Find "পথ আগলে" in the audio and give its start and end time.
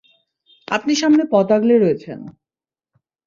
1.31-1.75